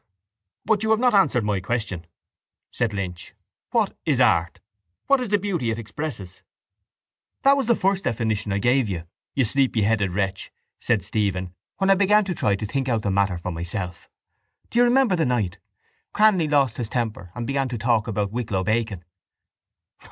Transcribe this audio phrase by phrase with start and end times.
[0.65, 2.07] —But you have not answered my question,
[2.71, 3.35] said Lynch.
[3.69, 4.59] What is art?
[5.05, 6.41] What is the beauty it expresses?
[7.43, 9.03] —That was the first definition I gave you,
[9.35, 13.37] you sleepyheaded wretch, said Stephen, when I began to try to think out the matter
[13.37, 14.09] for myself.
[14.71, 15.59] Do you remember the night?
[16.15, 19.03] Cranly lost his temper and began to talk about Wicklow bacon.